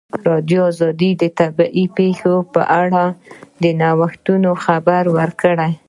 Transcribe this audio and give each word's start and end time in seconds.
ازادي 0.17 0.55
راډیو 0.83 1.11
د 1.21 1.23
طبیعي 1.39 1.85
پېښې 1.97 2.33
په 2.53 2.61
اړه 2.81 3.03
د 3.63 3.65
نوښتونو 3.81 4.51
خبر 4.63 5.03
ورکړی. 5.17 5.71